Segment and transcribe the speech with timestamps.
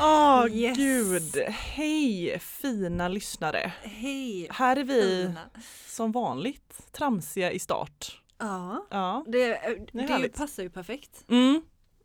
[0.00, 0.76] Åh oh, yes.
[0.78, 1.36] gud!
[1.48, 3.72] Hej fina lyssnare!
[3.82, 5.40] Hej Här är vi fina.
[5.86, 8.22] som vanligt tramsiga i start.
[8.38, 10.36] Ja, Ja, det, Det är det, härligt.
[10.36, 11.24] passar ju perfekt.
[11.28, 11.62] mm.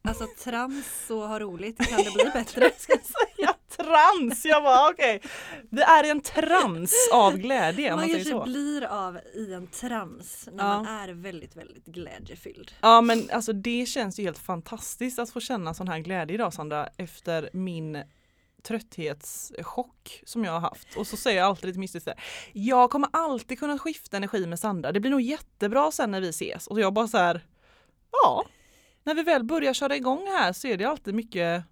[0.08, 2.72] Alltså trams och ha roligt, kan det bli bättre?
[2.78, 4.46] ska säga trans.
[4.46, 5.22] Jag bara okej.
[5.70, 8.44] Vi är i en trans av glädje man Man kanske så.
[8.44, 10.84] blir av i en trams när Ja.
[10.84, 12.72] man är väldigt, väldigt glädjefylld.
[12.82, 16.54] Ja men alltså det känns ju helt fantastiskt att få känna sån här glädje idag
[16.54, 18.04] Sandra efter min
[18.64, 20.96] trötthetschock som jag har haft.
[20.98, 22.20] Och så säger jag alltid lite mystiskt där.
[22.54, 24.92] Jag kommer alltid kunna skifta energi med Sandra.
[24.92, 26.68] Det blir nog jättebra sen när vi ses.
[26.68, 27.46] Och jag bara så här.
[28.12, 28.46] Ja,
[29.04, 31.64] när vi väl börjar köra igång här så är det alltid mycket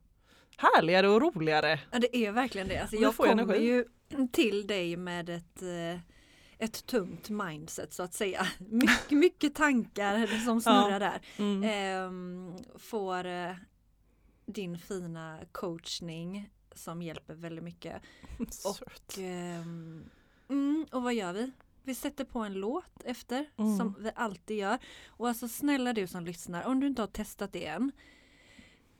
[0.62, 1.80] härligare och roligare.
[1.92, 2.78] Ja det är verkligen det.
[2.78, 3.66] Alltså, Och jag kommer energi.
[3.66, 3.86] ju
[4.31, 6.00] till dig med ett, eh,
[6.58, 8.48] ett tungt mindset så att säga.
[8.59, 11.22] Mycket, mycket tankar som snurrar där.
[11.38, 11.64] Mm.
[11.64, 13.53] Ehm, får eh,
[14.45, 18.02] din fina coachning som hjälper väldigt mycket.
[18.50, 19.18] Söt.
[19.18, 20.09] Ehm,
[20.50, 21.52] mm, och vad gör vi?
[21.84, 23.78] Vi sätter på en låt efter Mm.
[23.78, 24.78] som vi alltid gör.
[25.08, 27.91] Och alltså snälla du som lyssnar, om du inte har testat det än.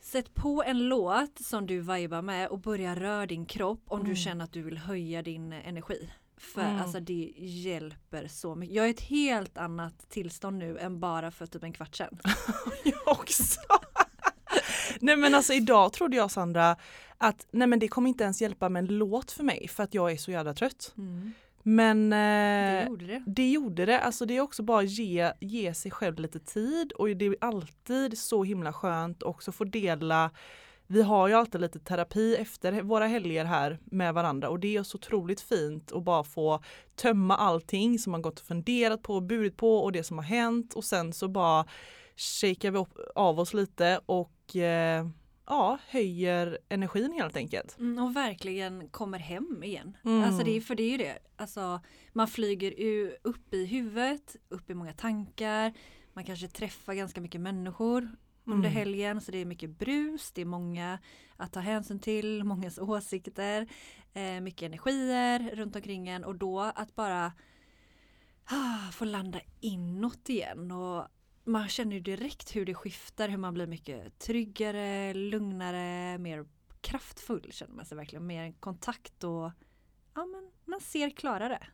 [0.02, 4.10] Sätt på en låt som du vibar med och börja röra din kropp om Mm.
[4.14, 6.10] du känner att du vill höja din energi.
[6.38, 6.82] För Mm.
[6.82, 8.76] alltså det hjälper så mycket.
[8.76, 12.20] Jag är i ett helt annat tillstånd nu än bara för typ en kvart sedan.
[12.84, 13.60] Jag också.
[15.00, 16.76] nej men alltså idag trodde jag Sandra
[17.18, 19.94] att nej men det kommer inte ens hjälpa med en låt för mig för att
[19.94, 20.94] jag är så jävla trött.
[21.64, 23.24] Men Det eh, gjorde det.
[23.28, 24.00] det gjorde det.
[24.00, 28.18] Alltså det är också bara ge, ge sig själv lite tid och det är alltid
[28.18, 30.32] så himla skönt också få dela
[30.92, 34.84] vi har ju alltid lite terapi efter våra helger här med varandra och det är
[34.84, 36.64] så otroligt fint att bara få
[36.96, 40.26] tömma allting som man gått och funderat på och burit på och det som har
[40.26, 41.66] hänt och sen så bara
[42.16, 45.08] shakar vi upp, av oss lite och eh,
[45.46, 47.78] ja, höjer energin helt enkelt.
[47.80, 49.98] Mm, och verkligen kommer hem igen.
[50.06, 50.24] Mm.
[50.24, 51.18] Alltså det är, för det är ju det.
[51.36, 51.82] Alltså,
[52.14, 52.74] man flyger
[53.24, 55.74] upp i huvudet, upp i många tankar.
[56.14, 58.12] Man kanske träffar ganska mycket människor
[58.46, 58.78] under Mm.
[58.78, 59.22] helgen.
[59.22, 61.00] Så det är mycket brus, det är många
[61.38, 63.68] att ta hänsyn till, mångas åsikter,
[64.14, 66.24] eh, mycket energier runt omkring en.
[66.24, 67.34] Och då att bara
[68.46, 70.72] ah, få landa inåt igen.
[70.72, 71.08] Och
[71.52, 76.46] man känner ju direkt hur det skiftar, hur man blir mycket tryggare, lugnare, mer
[76.82, 78.28] kraftfull känner man sig verkligen.
[78.28, 79.52] Mer kontakt och
[80.16, 81.68] ja, men man ser klarare.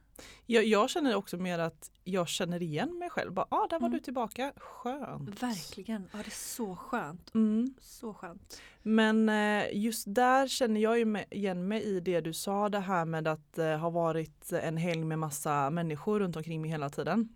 [0.46, 3.34] Jag, jag känner också mer att jag känner igen mig själv.
[3.34, 3.92] Bara, ah, där var Mm.
[3.98, 5.44] du tillbaka, skönt.
[5.44, 7.36] Verkligen, ja det är så skönt.
[7.36, 7.74] Mm.
[7.80, 8.62] Så skönt.
[8.84, 13.28] Men eh, just där känner jag igen mig i det du sa, det här med
[13.28, 17.36] att eh, ha varit en helg med massa människor runt omkring mig hela tiden.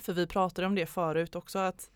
[0.00, 1.90] För vi pratade om det förut också att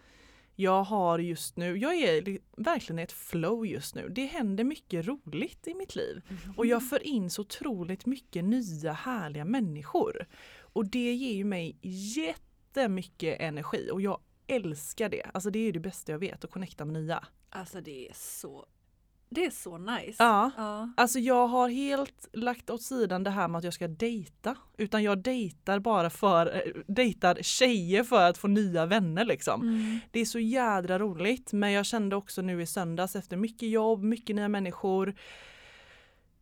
[0.57, 4.09] jag har just nu, jag är verkligen i ett flow just nu.
[4.09, 6.23] Det händer mycket roligt i mitt liv.
[6.57, 10.27] Och jag för in så otroligt mycket nya härliga människor.
[10.61, 15.31] Och det ger ju mig jättemycket energi och jag älskar det.
[15.35, 17.25] Alltså det är ju det bästa jag vet, att connecta med nya.
[17.51, 18.67] Alltså det är så
[19.35, 20.17] det är så nice.
[20.19, 20.51] Ja.
[20.57, 20.93] ja.
[20.97, 24.57] Alltså jag har helt lagt åt sidan det här med att jag ska dejta.
[24.77, 29.63] Utan jag dejtar bara för, eh, dejtar tjejer för att få nya vänner liksom.
[29.63, 29.99] Mm.
[30.11, 34.03] Det är så jädra roligt men jag kände också nu i söndags efter mycket jobb,
[34.03, 35.15] mycket nya människor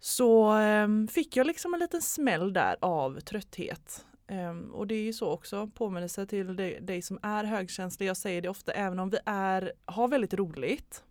[0.01, 4.05] så ehm, fick jag liksom en liten smäll där av trötthet.
[4.29, 8.07] Ehm, och det är ju så också, påminnelse till dig, dig som är högkänslig.
[8.07, 11.05] Jag säger det ofta, även om vi är, har väldigt roligt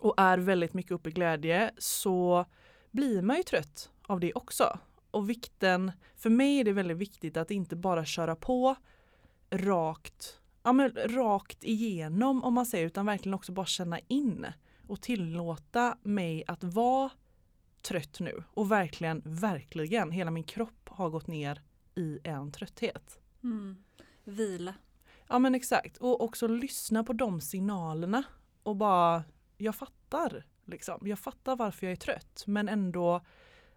[0.00, 2.44] och är väldigt mycket uppe i glädje så
[2.90, 4.78] blir man ju trött av det också.
[5.10, 8.76] Och vikten, för mig är det väldigt viktigt att inte bara köra på
[9.50, 14.46] rakt, ja men rakt igenom om man säger utan verkligen också bara känna in
[14.88, 17.10] och tillåta mig att vara
[17.82, 21.62] trött nu och verkligen, verkligen hela min kropp har gått ner
[21.94, 23.18] i en trötthet.
[23.42, 23.84] Mm.
[24.24, 24.74] Vila.
[25.28, 28.22] Ja men exakt och också lyssna på de signalerna
[28.62, 29.24] och bara
[29.58, 31.00] jag fattar liksom.
[31.08, 33.20] Jag fattar varför jag är trött men ändå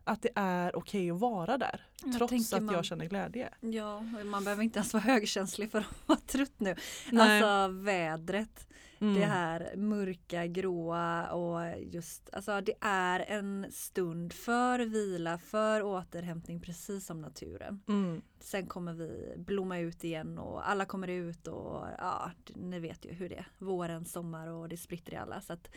[0.04, 3.50] att det är okej att vara där Jag trots att man- jag känner glädje.
[3.60, 6.76] Ja, man behöver inte ens vara högkänslig för att vara trött nu.
[7.12, 7.42] Nej.
[7.44, 8.68] Alltså vädret,
[9.02, 9.14] Mm.
[9.14, 16.62] det här mörka, gråa och just, alltså det är en stund för vila, för återhämtning
[16.62, 17.82] precis som naturen.
[17.88, 18.22] Mm.
[18.40, 23.14] Sen kommer vi blomma ut igen och alla kommer ut och ja, ni vet ju
[23.14, 23.48] hur det är.
[23.58, 25.42] Våren, sommar och det spritter i alla.
[25.42, 25.70] Så att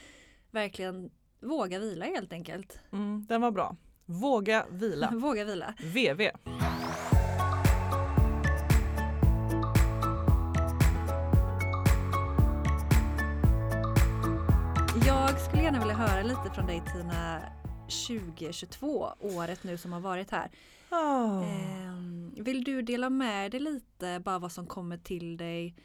[0.50, 1.10] verkligen
[1.40, 2.78] våga vila helt enkelt.
[2.92, 3.26] Mm.
[3.28, 3.76] Den var bra.
[4.04, 5.10] Våga vila.
[5.14, 5.74] Våga vila.
[5.94, 6.30] VV.
[15.94, 17.42] Vilja höra lite från dig Tina
[18.08, 20.50] 2022, året nu som har varit här.
[20.90, 21.44] Oh.
[22.42, 25.76] Vill du dela med dig lite bara vad som kommer till dig?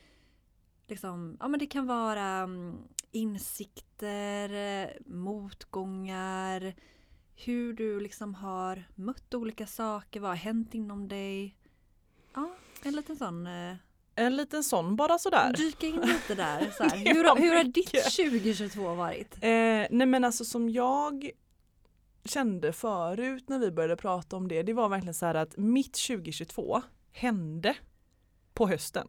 [0.87, 2.77] Liksom, ja men det kan vara mm,
[3.11, 4.49] insikter,
[5.05, 6.73] motgångar,
[7.35, 11.57] hur du liksom har mött olika saker, vad har hänt inom dig?
[12.33, 13.75] Ja, en liten sån, eh,
[14.19, 15.53] En liten sån bara sådär.
[15.53, 16.71] dyka in lite där.
[16.77, 18.15] Så Hur, hur har ditt mycket.
[18.15, 19.33] 2022 varit?
[19.35, 21.31] Eh, nej men alltså som jag
[22.25, 25.93] kände förut när vi började prata om det, det var verkligen så här att mitt
[26.07, 26.81] 2022
[27.11, 27.75] hände
[28.53, 29.07] på hösten.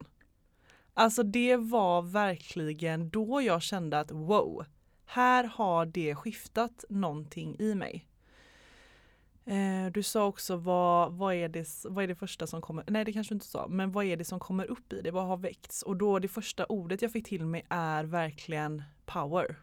[0.94, 4.64] Alltså det var verkligen då jag kände att wow,
[5.06, 8.06] här har det skiftat någonting i mig.
[9.44, 13.04] Eh, du sa också vad, vad, är det, vad är det första som kommer, nej
[13.04, 15.26] det kanske du inte sa, men vad är det som kommer upp i det, vad
[15.26, 15.82] har väckts?
[15.82, 19.56] Och då det första ordet jag fick till mig är verkligen power.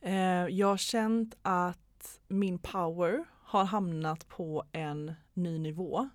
[0.00, 6.08] Eh, jag har känt att min power har hamnat på en ny nivå.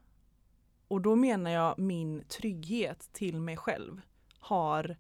[0.87, 4.01] Och då menar jag min trygghet till mig själv
[4.39, 4.97] har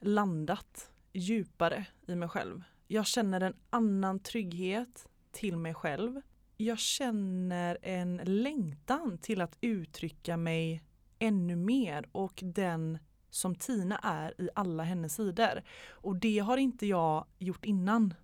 [0.00, 2.62] landat djupare i mig själv.
[2.86, 6.20] Jag känner en annan trygghet till mig själv.
[6.56, 10.82] Jag känner en längtan till att uttrycka mig
[11.18, 12.98] ännu mer och den
[13.30, 15.62] som Tina är i alla hennes sidor.
[15.88, 18.14] Och det har inte jag gjort innan.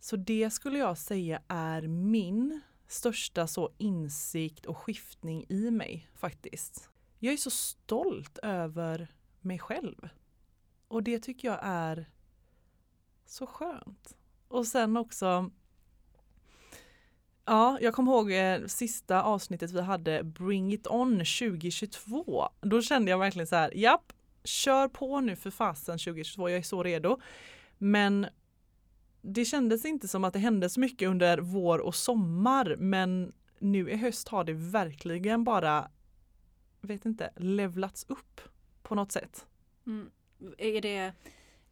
[0.00, 6.90] Så det skulle jag säga är min största så insikt och skiftning i mig faktiskt.
[7.18, 10.08] Jag är så stolt över mig själv.
[10.88, 12.10] Och det tycker jag är
[13.26, 14.17] så skönt.
[14.48, 15.50] Och sen också
[17.44, 22.48] Ja, jag kommer ihåg eh, sista avsnittet vi hade Bring it on 2022.
[22.60, 24.12] Då kände jag verkligen så här, japp,
[24.44, 27.20] kör på nu för fasen 2022, jag är så redo.
[27.78, 28.26] Men
[29.22, 33.90] det kändes inte som att det hände så mycket under vår och sommar men nu
[33.90, 35.90] i höst har det verkligen bara,
[36.80, 38.40] vet inte, levlats upp
[38.82, 39.46] på något sätt.
[39.86, 40.10] Mm.
[40.58, 41.12] Är det,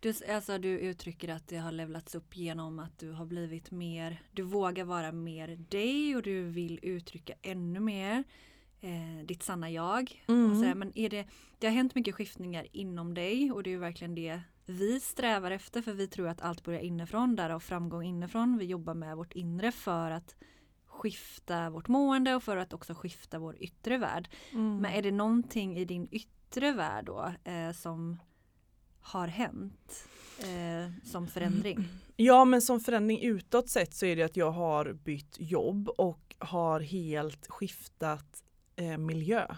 [0.06, 4.22] du, alltså du uttrycker att det har levlats upp genom att du har blivit mer,
[4.32, 8.24] du vågar vara mer dig och du vill uttrycka ännu mer
[8.80, 10.24] eh, ditt sanna jag.
[10.28, 10.50] Mm.
[10.50, 10.74] Och sådär.
[10.74, 11.26] Men är det,
[11.58, 15.50] det har hänt mycket skiftningar inom dig och det är ju verkligen det vi strävar
[15.50, 18.58] efter för vi tror att allt börjar inifrån, därav framgång inifrån.
[18.58, 20.36] Vi jobbar med vårt inre för att
[20.86, 24.28] skifta vårt mående och för att också skifta vår yttre värld.
[24.52, 24.76] Mm.
[24.76, 28.18] Men är det någonting i din yttre värld då eh, som
[29.06, 30.08] har hänt
[30.38, 31.88] eh, som förändring?
[32.16, 36.36] Ja men som förändring utåt sett så är det att jag har bytt jobb och
[36.38, 38.44] har helt skiftat
[38.76, 39.56] eh, miljö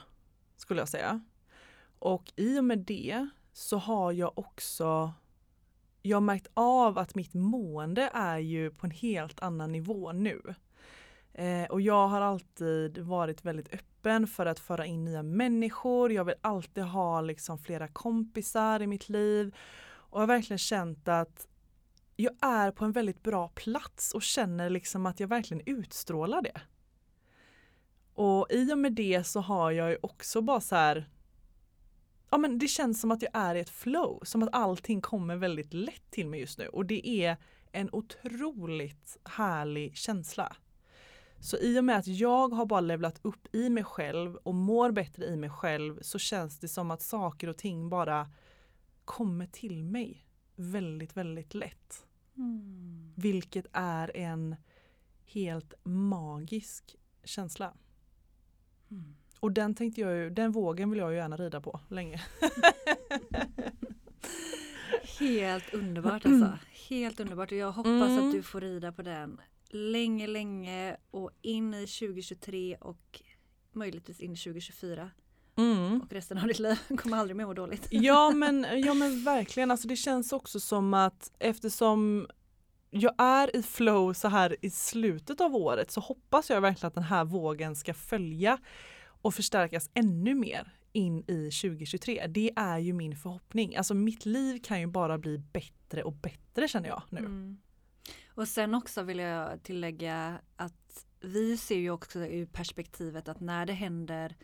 [0.57, 1.21] skulle jag säga.
[1.99, 5.13] Och i och med det så har jag också
[6.03, 10.55] jag har märkt av att mitt mående är ju på en helt annan nivå nu.
[11.39, 16.13] Eh, och jag har alltid varit väldigt öppen för att föra in nya människor.
[16.13, 19.55] Jag vill alltid ha liksom flera kompisar i mitt liv.
[19.81, 21.49] Och jag har verkligen känt att
[22.17, 26.61] jag är på en väldigt bra plats och känner liksom att jag verkligen utstrålar det.
[28.15, 31.11] Och i och med det så har jag ju också bara så här
[32.31, 35.37] Ja men det känns som att jag är i ett flow, som att allting kommer
[35.37, 37.37] väldigt lätt till mig just nu och det är
[37.73, 40.57] en otroligt härlig känsla.
[41.41, 44.91] Så i och med att jag har bara levlat upp i mig själv och mår
[44.91, 48.31] bättre i mig själv så känns det som att saker och ting bara
[49.05, 50.27] kommer till mig
[50.57, 52.07] väldigt, väldigt lätt.
[52.37, 53.13] Mm.
[53.17, 54.57] Vilket är en
[55.27, 57.75] helt magisk känsla.
[58.91, 59.17] Mm.
[59.41, 62.23] Och den tänkte jag ju, den vågen vill jag ju gärna rida på länge.
[65.19, 66.59] Helt underbart alltså.
[66.89, 68.27] Helt underbart och jag hoppas Mm.
[68.27, 73.23] att du får rida på den länge, länge och in i 2023 och
[73.73, 75.11] möjligtvis in i 2024
[75.57, 76.01] Mm.
[76.01, 77.89] och resten av ditt liv kommer aldrig mer må dåligt.
[77.91, 82.27] Ja men, ja men verkligen, alltså det känns också som att eftersom
[82.91, 86.95] jag är i flow så här i slutet av året så hoppas jag verkligen att
[86.95, 88.59] den här vågen ska följa
[89.23, 92.27] och förstärkas ännu mer in i 2023.
[92.29, 93.77] Det är ju min förhoppning.
[93.77, 97.19] Alltså mitt liv kan ju bara bli bättre och bättre känner jag nu.
[97.19, 97.59] Mm.
[98.39, 103.67] Och sen också vill jag tillägga att vi ser ju också ur perspektivet att när
[103.67, 104.37] det händer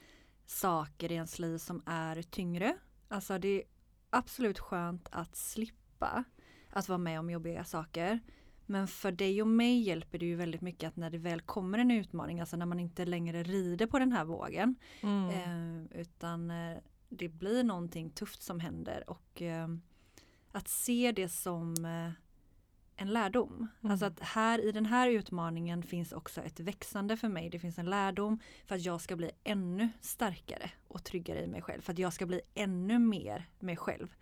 [0.46, 2.76] saker i ens liv som är tyngre,
[3.08, 3.62] alltså det är
[4.10, 6.24] absolut skönt att slippa
[6.70, 8.20] att vara med om jobbiga saker.
[8.66, 11.78] Men för dig och mig hjälper det ju väldigt mycket att när det väl kommer
[11.78, 15.30] en utmaning, alltså när man inte längre rider på den här vågen, Mm.
[15.90, 19.68] eh, utan eh, det blir någonting tufft som händer och eh,
[20.52, 22.23] att se det som eh,
[22.96, 23.68] en lärdom.
[23.80, 23.92] Mm.
[23.92, 27.50] Alltså att här i den här utmaningen finns också ett växande för mig.
[27.50, 31.62] Det finns en lärdom för att jag ska bli ännu starkare och tryggare i mig
[31.62, 31.80] själv.
[31.80, 34.14] För att jag ska bli ännu mer mig själv.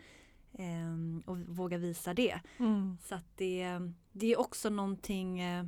[0.58, 2.40] Ehm, och våga visa det.
[2.58, 2.98] Mm.
[3.02, 3.80] Så att det,
[4.12, 5.66] det är också någonting eh,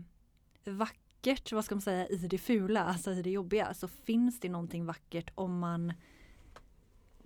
[0.64, 3.74] vackert, vad ska man säga, i det fula, alltså i det jobbiga.
[3.74, 5.92] Så finns det någonting vackert om man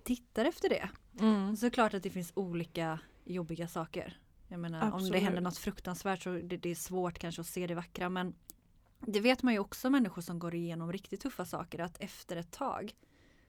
[0.03, 0.89] tittar efter det.
[1.19, 1.55] Mm.
[1.55, 4.19] Så är det klart att det finns olika jobbiga saker.
[4.51, 5.13] Jag menar om Absolut.
[5.13, 8.35] det händer något fruktansvärt så det, det är svårt kanske att se det vackra men
[8.99, 12.51] det vet man ju också människor som går igenom riktigt tuffa saker att efter ett
[12.51, 12.95] tag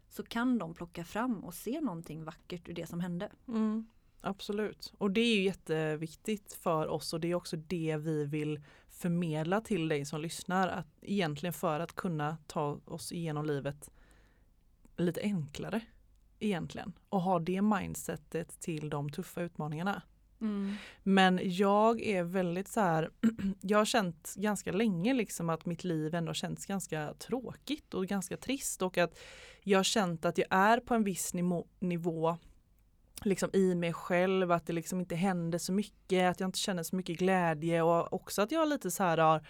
[0.08, 3.30] så kan de plocka fram och se någonting vackert ur det som hände.
[3.48, 3.88] Mm,
[4.20, 4.92] absolut.
[4.98, 9.60] Och det är ju jätteviktigt för oss och det är också det vi vill förmedla
[9.60, 10.68] till dig som lyssnar.
[10.68, 13.90] Att egentligen för att kunna ta oss igenom livet
[14.96, 15.80] lite enklare
[16.38, 16.92] egentligen.
[17.08, 20.02] Och ha det mindsetet till de tuffa utmaningarna.
[20.40, 20.74] Mm.
[21.02, 23.10] Men jag är väldigt så här,
[23.60, 28.36] jag har känt ganska länge liksom att mitt liv ändå känns ganska tråkigt och ganska
[28.36, 29.18] trist och att
[29.62, 32.38] jag har känt att jag är på en viss nivå, nivå
[33.22, 36.82] liksom i mig själv, att det liksom inte händer så mycket, att jag inte känner
[36.82, 39.46] så mycket glädje och också att jag lite så här har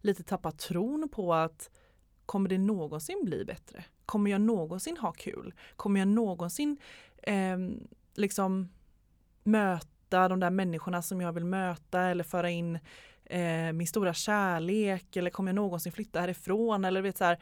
[0.00, 1.70] lite tappat tron på att
[2.26, 3.84] kommer det någonsin bli bättre?
[4.06, 5.54] Kommer jag någonsin ha kul?
[5.76, 6.76] Kommer jag någonsin
[7.22, 7.58] eh,
[8.14, 8.68] liksom
[9.44, 12.78] möta de där människorna som jag vill möta eller föra in
[13.24, 17.38] eh, min stora kärlek eller kommer jag någonsin flytta härifrån eller vet så här.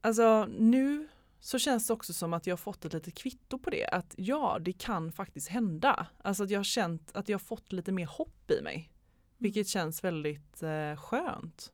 [0.00, 1.08] Alltså nu
[1.40, 3.86] så känns det också som att jag har fått ett litet kvitto på det.
[3.86, 6.06] Att ja, det kan faktiskt hända.
[6.22, 8.90] Alltså att jag har känt att jag har fått lite mer hopp i mig.
[9.38, 11.72] Vilket känns väldigt eh, skönt.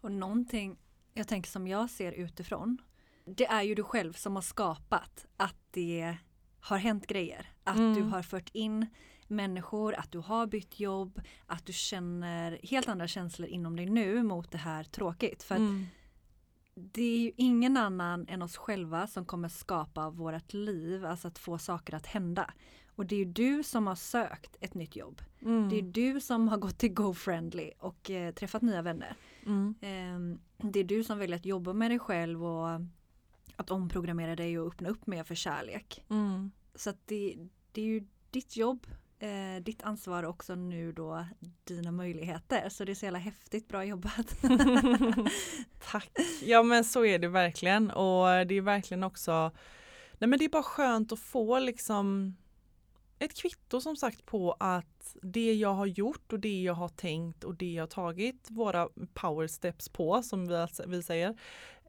[0.00, 0.78] Och någonting
[1.14, 2.78] jag tänker som jag ser utifrån
[3.24, 6.16] det är ju du själv som har skapat att det
[6.60, 7.51] har hänt grejer.
[7.64, 7.94] Att Mm.
[7.94, 8.86] du har fört in
[9.28, 14.22] människor, att du har bytt jobb, att du känner helt andra känslor inom dig nu
[14.22, 15.42] mot det här tråkigt.
[15.42, 15.86] För Mm.
[16.74, 21.38] det är ju ingen annan än oss själva som kommer skapa vårt liv, alltså att
[21.38, 22.50] få saker att hända.
[22.94, 25.22] Och det är ju du som har sökt ett nytt jobb.
[25.42, 25.68] Mm.
[25.68, 29.16] Det är du som har gått till GoFriendly och eh, träffat nya vänner.
[29.46, 29.74] Mm.
[29.80, 32.68] Ehm, det är du som väljer att jobba med dig själv och
[33.56, 36.04] att omprogrammera dig och öppna upp mer för kärlek.
[36.08, 36.50] Mm.
[36.74, 37.36] Så att det,
[37.72, 38.86] det är ju ditt jobb,
[39.18, 41.26] eh, ditt ansvar och också nu då
[41.64, 42.68] dina möjligheter.
[42.68, 44.36] Så det är så jävla häftigt, bra jobbat.
[45.90, 46.10] Tack.
[46.44, 49.50] Ja men så är det verkligen och det är verkligen också
[50.18, 52.36] Nej men det är bara skönt att få liksom
[53.18, 57.44] ett kvitto som sagt på att det jag har gjort och det jag har tänkt
[57.44, 61.38] och det jag har tagit våra power steps på som vi, alltså, vi säger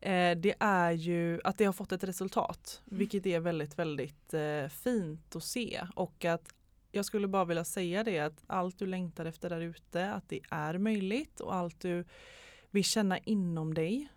[0.05, 2.97] eh, det är ju att det har fått ett resultat Mm.
[2.99, 6.49] vilket är väldigt väldigt eh, fint att se och att
[6.91, 10.39] jag skulle bara vilja säga det att allt du längtar efter där ute att det
[10.49, 12.05] är möjligt och allt du
[12.71, 14.07] vill känna inom dig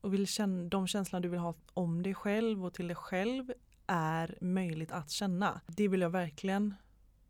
[0.00, 3.52] och vill känna, de känslor du vill ha om dig själv och till dig själv
[3.86, 5.60] är möjligt att känna.
[5.66, 6.74] Det vill jag verkligen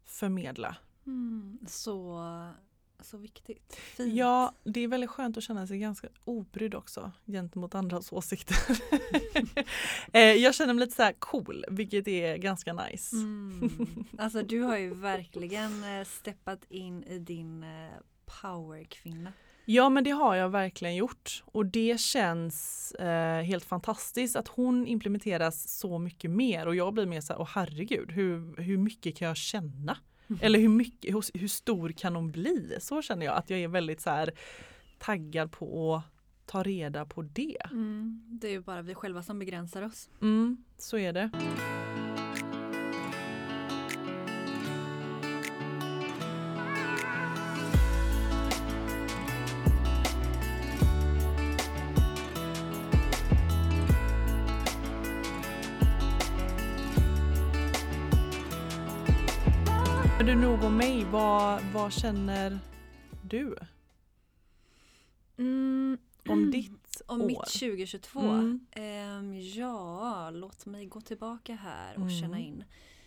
[0.04, 0.76] förmedla.
[1.06, 2.20] Mm, så,
[3.04, 3.76] så viktigt.
[3.76, 4.14] Fint.
[4.14, 8.56] Ja, det är väldigt skönt att känna sig ganska obrydd också gentemot andras åsikter.
[10.12, 13.16] Eh, jag känner mig lite så här cool, vilket är ganska nice.
[13.16, 13.70] Mm.
[14.18, 17.90] Alltså du har ju verkligen eh, steppat in i din eh,
[18.42, 19.32] powerkvinna.
[19.64, 24.86] Ja men det har jag verkligen gjort och det känns eh, helt fantastiskt att hon
[24.86, 29.16] implementeras så mycket mer och jag blir mer så här, åh herregud, hur, hur mycket
[29.16, 29.96] kan jag känna?
[30.40, 32.76] Eller hur, mycket, hur, hur stor kan hon bli?
[32.80, 34.30] Så känner jag att jag är väldigt så här
[34.99, 36.04] taggad på att
[36.47, 37.62] ta reda på det.
[37.70, 40.11] Mm, det är ju bara vi själva som begränsar oss.
[40.20, 41.30] Mm, så är det.
[61.12, 62.58] Vad, vad känner
[63.22, 63.56] du
[65.36, 65.98] Mm,
[66.28, 67.26] om ditt om år?
[67.26, 68.20] mitt 2022?
[68.20, 68.66] Mm.
[68.70, 72.20] Ehm, ja, låt mig gå tillbaka här och Mm.
[72.20, 72.64] känna in.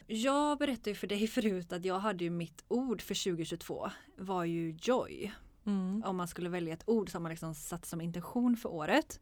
[0.07, 4.43] Jag berättade ju för dig förut att jag hade ju mitt ord för 2022 var
[4.45, 5.31] ju joy.
[5.65, 6.03] Mm.
[6.05, 9.19] Om man skulle välja ett ord som man liksom satt som intention för året.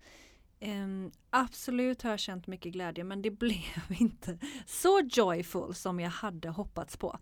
[0.62, 6.10] Ehm, absolut har jag känt mycket glädje men det blev inte så joyful som jag
[6.10, 7.20] hade hoppats på.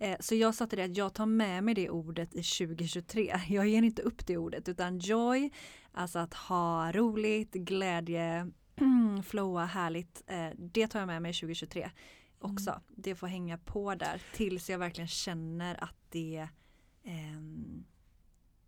[0.00, 3.40] Eh, så jag sa till det att jag tar med mig det ordet i 2023.
[3.48, 5.50] Jag ger inte upp det ordet utan joy,
[5.92, 8.52] alltså att ha roligt, glädje,
[9.24, 10.22] flowa, härligt.
[10.26, 11.90] Eh, det tar jag med mig i 2023
[12.38, 12.80] också.
[12.88, 16.48] Det får hänga på där tills jag verkligen känner att det är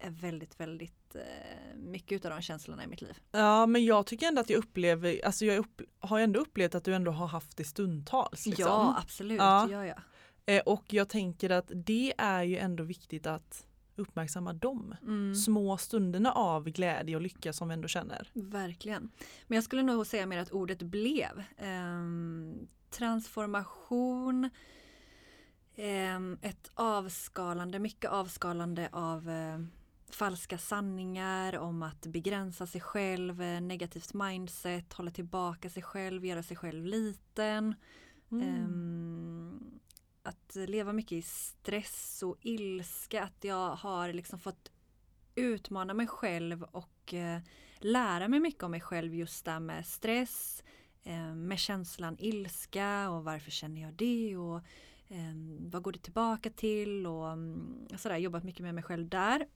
[0.08, 3.18] väldigt, väldigt eh, mycket av de känslorna i mitt liv.
[3.30, 6.84] Ja men jag tycker ändå att jag upplever, alltså jag upp, har ändå upplevt att
[6.84, 8.46] du ändå har haft det stundtals.
[8.46, 8.64] Liksom.
[8.66, 9.38] Ja, absolut.
[9.38, 9.68] Ja.
[9.70, 9.84] Ja.
[9.86, 9.94] Ja,
[10.46, 15.34] Eh, och jag tänker att det är ju ändå viktigt att uppmärksamma de Mm.
[15.34, 18.30] små stunderna av glädje och lycka som vi ändå känner.
[18.34, 19.10] Verkligen.
[19.46, 21.42] Men jag skulle nog säga mer att ordet blev.
[21.58, 24.50] Ehm, transformation,
[25.76, 29.58] ehm, ett avskalande, mycket avskalande av eh,
[30.10, 36.42] falska sanningar om att begränsa sig själv, eh, negativt mindset, hålla tillbaka sig själv, göra
[36.42, 37.74] sig själv liten.
[38.30, 38.42] Mm.
[38.42, 39.80] Ehm,
[40.22, 44.72] att leva mycket i stress och ilska, att jag har liksom fått
[45.34, 47.40] utmana mig själv och eh,
[47.78, 50.62] lära mig mycket om mig själv just där med stress,
[51.02, 54.58] eh, med känslan ilska och varför känner jag det och
[55.08, 59.46] eh, vad går det tillbaka till och mm, sådär, jobbat mycket med mig själv där.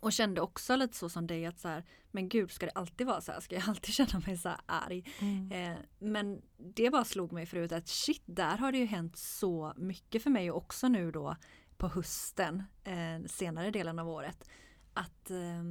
[0.00, 3.06] Och kände också lite så som dig att så här, men gud ska det alltid
[3.06, 3.40] vara så här?
[3.40, 5.04] Ska jag alltid känna mig så här arg?
[5.20, 5.52] Mm.
[5.52, 9.72] Eh, men det bara slog mig förut att shit, där har det ju hänt så
[9.76, 11.36] mycket för mig och också nu då
[11.76, 14.48] på hösten, eh, senare delen av året.
[14.94, 15.62] Att eh,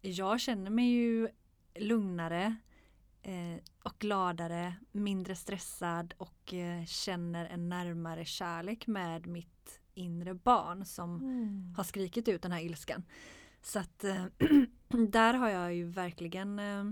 [0.00, 1.28] jag känner mig ju
[1.74, 2.56] lugnare
[3.22, 10.84] eh, och gladare, mindre stressad och eh, känner en närmare kärlek med mitt inre barn
[10.84, 11.74] som Mm.
[11.76, 13.02] har skrikit ut den här ilskan.
[13.62, 14.24] Så att eh,
[15.08, 16.84] där har jag ju verkligen eh,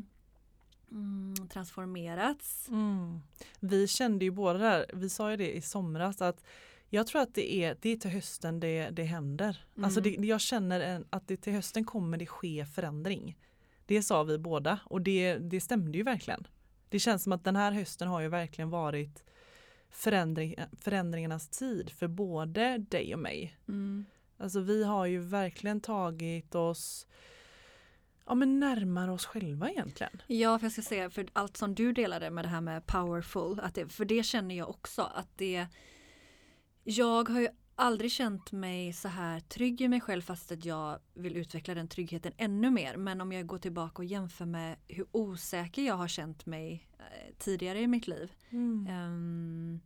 [0.91, 2.69] mm, transformerats.
[2.69, 3.21] Mm.
[3.61, 6.45] Vi kände ju båda där, vi sa ju det i somras att
[6.89, 9.65] jag tror att det är, det är till hösten det, det händer.
[9.83, 10.25] Alltså det, Mm.
[10.29, 13.39] jag känner en, att det till hösten kommer det ske förändring.
[13.87, 16.47] Det sa vi båda och det, det stämde ju verkligen.
[16.89, 19.25] Det känns som att den här hösten har ju verkligen varit
[19.91, 23.59] förändring, förändringarnas tid för både dig och mig.
[23.69, 24.07] Mm.
[24.39, 27.07] Alltså vi har ju verkligen tagit oss
[28.27, 30.23] ja, men närmare oss själva egentligen.
[30.27, 33.61] Ja, för jag ska säga, för allt som du delade med det här med powerful,
[33.61, 35.67] att det, för det känner jag också att det
[36.85, 40.99] Jag har ju aldrig känt mig så här trygg i mig själv fast att jag
[41.15, 42.97] vill utveckla den tryggheten ännu mer.
[42.97, 47.35] Men om jag går tillbaka och jämför med hur osäker jag har känt mig eh,
[47.39, 48.33] tidigare i mitt liv.
[48.89, 49.81] Ehm,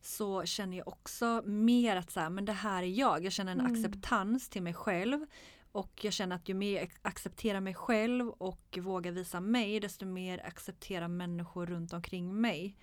[0.00, 3.24] så känner jag också mer att så här, men det här är jag.
[3.24, 3.72] Jag känner en Mm.
[3.72, 5.26] acceptans till mig själv.
[5.72, 10.06] Och jag känner att ju mer jag accepterar mig själv och vågar visa mig desto
[10.06, 12.76] mer accepterar människor runt omkring mig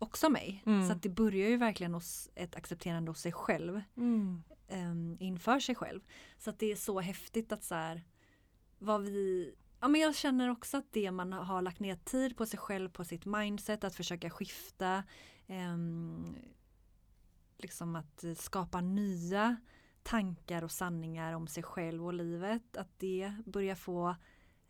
[0.00, 0.62] också mig.
[0.66, 0.86] Mm.
[0.86, 4.42] Så att det börjar ju verkligen hos ett accepterande hos sig själv Mm.
[4.68, 6.00] um, inför sig själv.
[6.38, 8.04] Så att det är så häftigt att så här,
[8.78, 12.46] vad vi Ja, men jag känner också att det man har lagt ner tid på
[12.46, 15.04] sig själv, på sitt mindset, att försöka skifta,
[15.46, 16.36] ehm,
[17.58, 19.56] liksom att skapa nya
[20.02, 24.16] tankar och sanningar om sig själv och livet, att det börjar få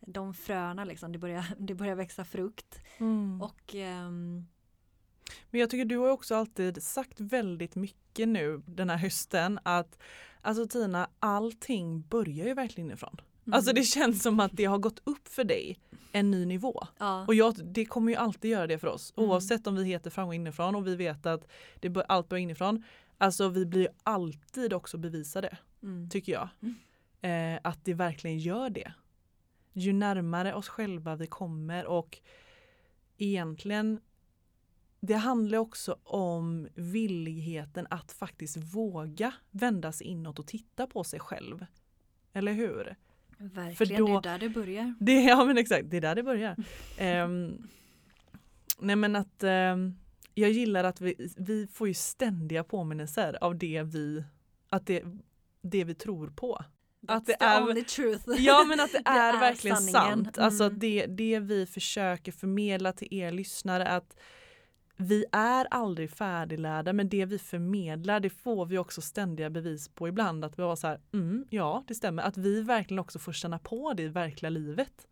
[0.01, 2.81] de fröna liksom, det börjar, det börjar växa frukt.
[2.99, 3.43] Mm.
[3.43, 4.47] Och ehm,
[5.51, 9.99] Men jag tycker du har också alltid sagt väldigt mycket nu den här hösten att
[10.41, 13.21] alltså Tina, allting börjar ju verkligen inifrån.
[13.47, 15.79] mm, Alltså det känns som att det har gått upp för dig
[16.13, 16.87] en ny nivå.
[16.99, 19.31] ja, Och jag, det kommer ju alltid göra det för oss Mm.
[19.31, 21.47] oavsett om vi heter framgång inifrån och vi vet att
[21.81, 22.85] det bör, allt börjar inifrån.
[23.19, 26.49] Alltså vi blir alltid också bevisade mm, tycker jag.
[26.63, 26.75] Mm.
[27.55, 28.93] Eh, att det verkligen gör det.
[29.73, 32.19] Ju närmare oss själva vi kommer och
[33.19, 34.01] egentligen
[35.01, 41.21] det handlar också om villigheten att faktiskt våga vända sig inåt och titta på sig
[41.21, 41.67] själv.
[42.33, 42.97] Eller hur?
[43.39, 44.95] verkligen, då- det är där det börjar.
[45.01, 46.57] Det, ja men exakt, det är där det börjar.
[46.99, 47.69] Ehm,
[48.79, 49.95] nej men att ehm,
[50.35, 54.25] jag gillar att vi, vi får ju ständiga påminnelser av det vi,
[54.69, 55.03] att det,
[55.63, 56.65] det vi tror på.
[57.09, 58.25] Att det That's the är- only truth.
[58.39, 60.25] Ja men att det, Det är, är verkligen sanningen.
[60.25, 60.39] sant.
[60.39, 60.75] Alltså Mm.
[60.75, 64.17] att det, det vi försöker förmedla till er lyssnare att
[65.01, 70.09] vi är aldrig färdiglärda men det vi förmedlar det får vi också ständiga bevis på
[70.09, 73.33] ibland att vi var så här, mm, ja det stämmer, att vi verkligen också får
[73.33, 75.07] känna på det i verkliga livet.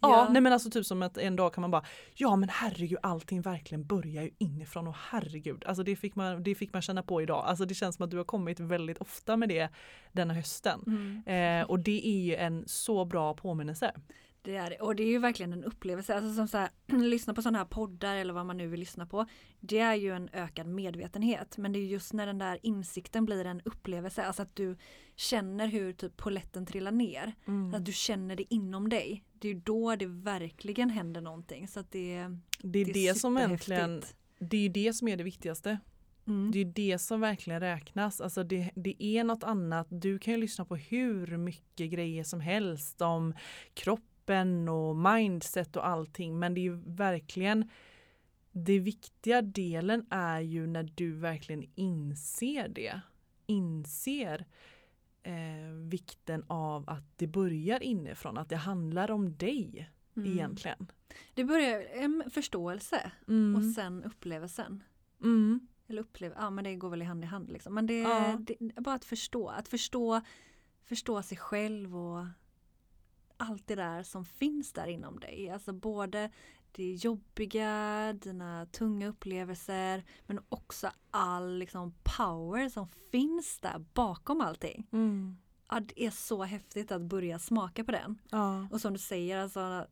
[0.00, 0.28] Ja, Ja.
[0.30, 3.42] nej men alltså typ som att en dag kan man bara Ja men herregud allting
[3.42, 7.22] verkligen börjar ju inifrån och herregud Alltså det fick man, det fick man känna på
[7.22, 7.44] idag.
[7.46, 9.68] Alltså det känns som att du har kommit väldigt ofta med det
[10.12, 10.80] denna hösten.
[10.86, 11.60] Mm.
[11.60, 13.92] Eh, och det är ju en så bra påminnelse.
[14.44, 14.76] Det är det.
[14.76, 16.14] Och det är ju verkligen en upplevelse.
[16.14, 19.06] Alltså som så här, lyssna på sådana här poddar eller vad man nu vill lyssna
[19.06, 19.26] på.
[19.60, 21.58] Det är ju en ökad medvetenhet.
[21.58, 24.22] Men det är just när den där insikten blir en upplevelse.
[24.24, 24.76] Alltså att du
[25.16, 27.34] känner hur typ poletten trillar ner.
[27.74, 29.24] Att du känner det inom dig.
[29.32, 31.68] Det är ju då det verkligen händer någonting.
[31.68, 32.26] Så det,
[32.58, 33.70] Det är det, som superhäftigt.
[33.70, 34.02] egentligen
[34.38, 35.78] Det är ju det som är det viktigaste.
[36.26, 36.50] Mm.
[36.50, 38.20] Det är det som verkligen räknas.
[38.20, 39.86] Alltså det, det är något annat.
[39.90, 43.34] Du kan ju lyssna på hur mycket grejer som helst om
[44.26, 46.38] kroppen och mindset och allting.
[46.38, 47.70] Men det är ju verkligen
[48.52, 53.00] det viktiga delen är ju när du verkligen inser det.
[53.46, 54.46] Inser
[55.22, 60.32] eh, vikten av att det börjar inifrån, att det handlar om dig Mm.
[60.32, 60.86] egentligen.
[61.34, 63.56] Det börjar en förståelse Mm.
[63.56, 64.82] och sen upplevelsen.
[65.22, 65.68] Mm.
[65.88, 67.74] Eller uppleva, ja men det går väl i hand i hand liksom.
[67.74, 68.38] Men det, Ja.
[68.40, 70.20] det bara att förstå, att förstå,
[70.84, 72.26] förstå sig själv och
[73.42, 75.50] allt det där som finns där inom dig.
[75.50, 76.30] Alltså både
[76.72, 84.86] det jobbiga, dina tunga upplevelser men också all liksom power som finns där bakom allting.
[84.92, 85.36] Mm.
[85.68, 88.18] Ja, det är så häftigt att börja smaka på den.
[88.30, 88.66] Ja.
[88.70, 89.86] Och som du säger, alltså,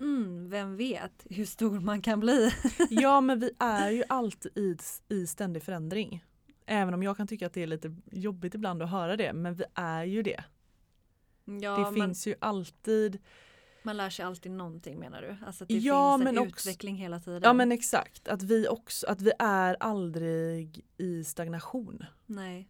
[0.00, 2.50] mm, vem vet hur stor man kan bli.
[2.90, 4.76] ja men vi är ju alltid i,
[5.08, 6.24] i ständig förändring.
[6.66, 9.54] Även om jag kan tycka att det är lite jobbigt ibland att höra det men
[9.54, 10.44] vi är ju det.
[11.44, 13.18] Ja, det man, finns ju alltid
[13.82, 15.36] man lär sig alltid någonting menar du?
[15.46, 17.40] Alltså det Ja, finns en också- utveckling hela tiden.
[17.44, 22.04] Ja men exakt, att vi också, att vi är aldrig i stagnation.
[22.26, 22.68] Nej.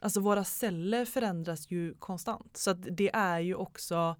[0.00, 2.56] Alltså våra celler förändras ju konstant.
[2.56, 4.16] Så att det är ju också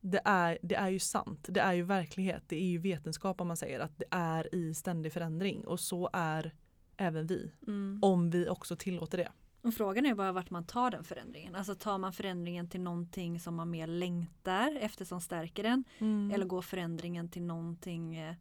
[0.00, 3.48] det är, det är ju sant, det är ju verklighet, det är ju vetenskap om
[3.48, 6.54] man säger att det är i ständig förändring och så är
[6.96, 7.52] även vi.
[7.66, 7.98] Mm.
[8.02, 9.32] Om vi också tillåter det.
[9.66, 11.54] Och frågan är bara vart man tar den förändringen.
[11.54, 15.84] Alltså tar man förändringen till någonting som man mer längtar efter som stärker den.
[15.98, 16.30] Mm.
[16.30, 18.34] Eller går förändringen till någonting eh,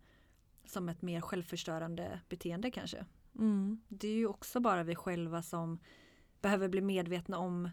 [0.66, 3.06] som ett mer självförstörande beteende kanske.
[3.36, 3.82] Mm.
[3.88, 5.80] Det är ju också bara vi själva som
[6.42, 7.70] behöver bli medvetna om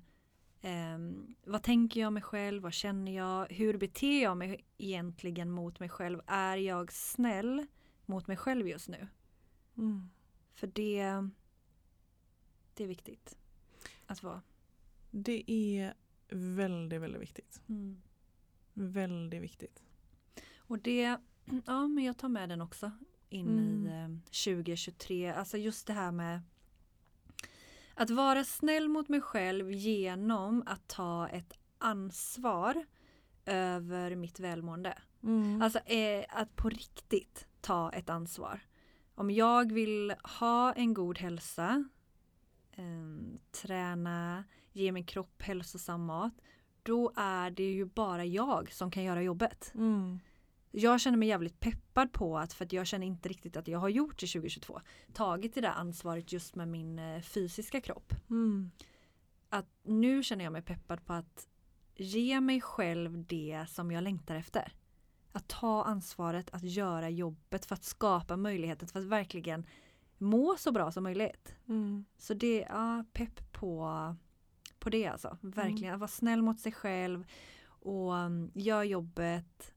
[0.60, 5.80] ehm, vad tänker jag mig själv, vad känner jag, hur beter jag mig egentligen mot
[5.80, 6.20] mig själv.
[6.26, 7.66] Är jag snäll
[8.06, 9.08] mot mig själv just nu?
[9.76, 10.10] Mm.
[10.54, 11.28] För det,
[12.74, 13.38] det är viktigt
[14.12, 14.42] att vara.
[15.10, 15.94] Det är
[16.28, 17.60] väldigt, väldigt viktigt.
[18.74, 19.82] Väldigt viktigt.
[20.56, 21.00] Och det,
[21.66, 22.90] ja men jag tar med den också
[23.28, 23.86] in Mm.
[23.86, 25.32] i eh, 2023.
[25.32, 26.40] Alltså just det här med
[27.94, 32.84] att vara snäll mot mig själv genom att ta ett ansvar
[33.46, 34.98] över mitt välmående.
[35.22, 35.62] Mm.
[35.62, 38.60] Alltså eh, att på riktigt ta ett ansvar.
[39.14, 41.84] Om jag vill ha en god hälsa,
[42.72, 42.84] eh,
[43.50, 46.34] träna, ge min kropp hälsosam mat,
[46.82, 49.72] då är det ju bara jag som kan göra jobbet.
[49.74, 50.18] Mm.
[50.70, 53.78] Jag känner mig jävligt peppad på att, för att jag känner inte riktigt att jag
[53.78, 54.80] har gjort det 2022,
[55.12, 58.14] tagit det där ansvaret just med min eh, fysiska kropp.
[58.30, 58.70] Mm.
[59.48, 61.48] Att nu känner jag mig peppad på att
[61.96, 64.72] ge mig själv det som jag längtar efter.
[65.32, 69.66] Att ta ansvaret, att göra jobbet för att skapa möjligheten för att verkligen
[70.22, 71.54] må så bra som möjligt.
[71.68, 72.04] Mm.
[72.18, 73.88] Så det är ja, pepp på,
[74.78, 75.38] på det alltså.
[75.40, 77.24] Verkligen att vara snäll mot sig själv
[77.64, 79.72] och um, gör jobbet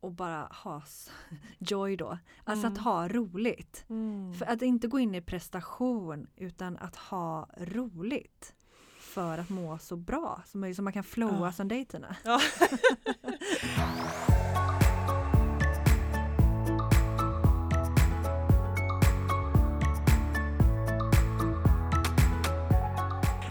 [0.00, 0.82] och bara ha
[1.58, 2.18] joy då.
[2.44, 2.72] Alltså Mm.
[2.78, 3.84] att ha roligt.
[3.88, 4.34] Mm.
[4.34, 8.54] För att inte gå in i prestation utan att ha roligt.
[9.00, 11.52] För att må så bra som möjligt så man kan flowa Ja.
[11.52, 12.16] som dig Tina.
[12.24, 12.40] Ja.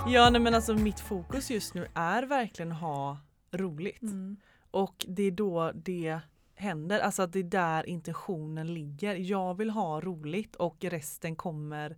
[0.10, 3.18] Ja nej, men alltså mitt fokus just nu är verkligen att ha
[3.52, 4.02] roligt.
[4.02, 4.38] Mm.
[4.72, 6.20] Och det är då det
[6.56, 9.16] händer, alltså att det är där intentionen ligger.
[9.16, 11.98] Jag vill ha roligt och resten kommer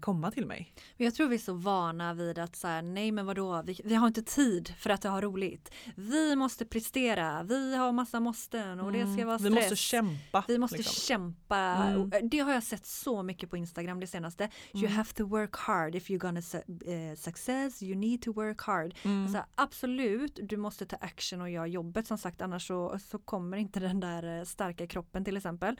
[0.00, 0.74] komma till mig.
[0.96, 3.94] Jag tror vi är så vana vid att så här, nej men vadå, vi, vi
[3.94, 5.70] har inte tid för att ha roligt.
[5.96, 9.26] Vi måste prestera, vi har massa måsten och det ska Mm.
[9.26, 9.54] vara Vi stress.
[9.54, 10.44] måste kämpa.
[10.48, 10.94] Vi måste liksom.
[10.94, 11.56] kämpa.
[11.56, 12.12] Mm.
[12.12, 14.50] Eh, Det har jag sett så mycket på Instagram det senaste.
[14.74, 14.96] You Mm.
[14.96, 17.82] have to work hard if you're gonna su- eh, success.
[17.82, 18.94] You need to work hard.
[19.04, 19.32] Mm.
[19.32, 23.56] Så absolut, du måste ta action och göra jobbet som sagt annars så, så kommer
[23.56, 25.76] inte den där eh, starka kroppen till exempel.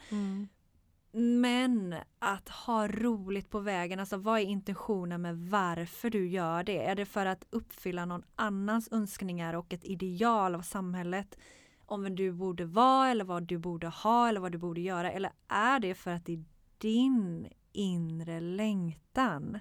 [1.15, 6.85] Men att ha roligt på vägen, alltså vad är intentionen med varför du gör det?
[6.85, 11.37] Är det för att uppfylla någon annans önskningar och ett ideal av samhället?
[11.85, 15.11] Om vem du borde vara eller vad du borde ha eller vad du borde göra?
[15.11, 16.43] Eller är det för att det är
[16.77, 19.59] din inre längtan?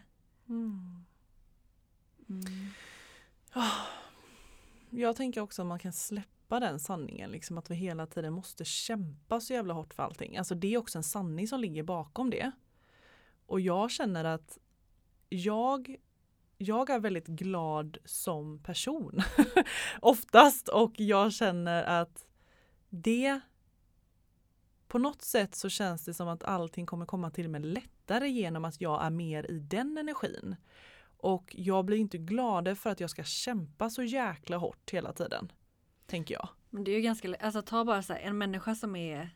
[0.49, 1.05] Mm.
[2.29, 2.71] Mm.
[4.91, 8.65] Jag tänker också att man kan släppa den sanningen, liksom att vi hela tiden måste
[8.65, 10.37] kämpa så jävla hårt för allting.
[10.37, 12.51] Alltså det är också en sanning som ligger bakom det.
[13.47, 14.59] Och jag känner att
[15.29, 15.97] jag,
[16.59, 19.23] jag är väldigt glad som person
[20.01, 22.27] oftast och jag känner att
[22.88, 23.41] det
[24.88, 28.65] på något sätt så känns det som att allting kommer komma till mig lättare genom
[28.65, 30.57] att jag är mer i den energin.
[31.17, 35.53] Och jag blir inte gladare för att jag ska kämpa så jäkla hårt hela tiden.
[36.07, 36.49] Tänker jag.
[36.71, 39.31] Men det är ju ganska, alltså ta bara så här, en människa som är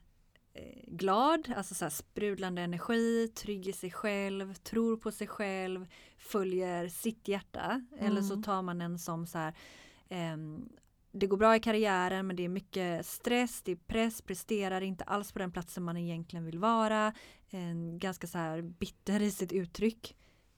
[0.53, 5.87] eh, glad, alltså så här sprudlande energi, trygg i sig själv, tror på sig själv,
[6.19, 7.85] följer sitt hjärta.
[7.93, 8.07] Mm.
[8.07, 8.43] Eller så mm.
[8.43, 9.55] tar man en som så här,
[10.09, 10.37] eh,
[11.13, 15.05] det går bra i karriären men det är mycket stress, det är press, presterar inte
[15.05, 17.13] alls på den platsen man egentligen vill vara.
[17.51, 20.17] En ganska så här bitter i sitt uttryck.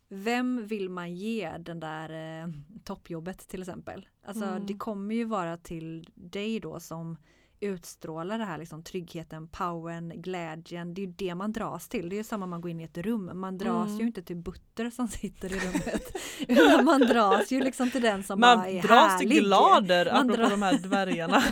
[0.09, 2.53] Vem vill man ge den där eh,
[2.85, 4.07] toppjobbet till exempel?
[4.29, 4.67] Alltså mm.
[4.67, 7.17] det kommer ju vara till dig då som
[7.61, 10.95] utstrålar det här liksom tryggheten, powern, glädjen.
[10.95, 12.09] Det är ju det man dras till.
[12.09, 13.31] Det är samma man går in i ett rum.
[13.35, 13.99] Man dras mm.
[13.99, 16.85] ju inte till Butter som sitter i rummet.
[16.85, 19.31] man dras ju liksom till den som man bara är dras härlig.
[19.31, 20.49] till glader, apropå dra...
[20.49, 21.37] de här dvärgarna.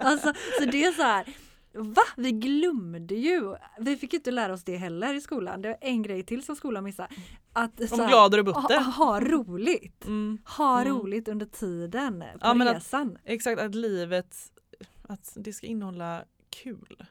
[0.00, 1.26] alltså, så det är så här
[1.76, 2.02] Va?
[2.16, 3.54] Vi glömde ju!
[3.78, 5.62] Vi fick inte lära oss det heller i skolan.
[5.62, 7.08] Det var en grej till som skolan missade.
[7.52, 8.80] Att, Om så, glader och butter.
[8.80, 10.04] Ha, ha roligt!
[10.06, 10.38] Mm.
[10.44, 10.94] Ha mm.
[10.94, 13.10] roligt under tiden på ja, resan.
[13.10, 14.36] Att, exakt, att livet
[15.08, 17.06] att det ska innehålla kul.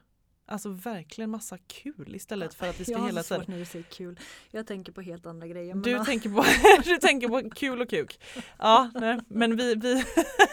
[0.48, 3.14] Alltså verkligen massa kul istället för att vi ska hela tiden.
[3.14, 4.20] Jag har svårt när du säger kul.
[4.52, 5.76] Jag tänker på helt andra grejer.
[5.76, 6.46] Du, tänker, på,
[6.84, 8.20] du tänker på kul och kuk.
[8.60, 10.04] Ja, nej, men vi, vi,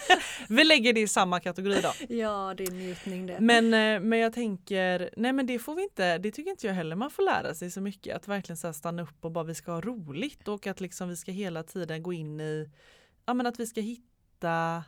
[0.49, 2.15] vi lägger det i samma kategori då.
[2.15, 3.41] Ja, det är njutning det.
[3.41, 6.75] Men, eh, men jag tänker, nej men det får vi inte, det tycker inte jag
[6.75, 8.17] heller man får lära sig så mycket.
[8.17, 11.17] Att verkligen så stanna upp och bara vi ska ha roligt och att liksom vi
[11.17, 12.71] ska hela tiden gå in i,
[13.27, 14.85] ja men att vi ska hitta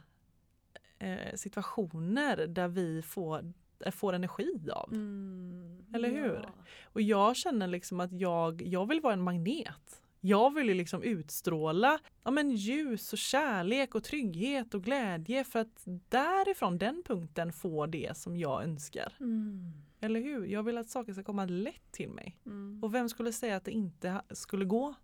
[0.99, 3.53] eh, situationer där vi får
[3.91, 4.93] får energi av.
[4.93, 6.35] Mm, Eller hur?
[6.43, 6.55] Ja.
[6.85, 10.01] Och jag känner liksom att jag, jag vill vara en magnet.
[10.21, 15.59] Jag vill ju liksom utstråla ja, men ljus och kärlek och trygghet och glädje för
[15.59, 19.13] att därifrån den punkten få det som jag önskar.
[19.21, 19.73] Mm.
[20.01, 20.47] Eller hur?
[20.47, 22.39] Jag vill att saker ska komma lätt till mig.
[22.47, 22.81] Mm.
[22.83, 24.95] Och vem skulle säga att det inte skulle gå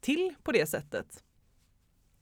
[0.00, 1.24] till på det sättet?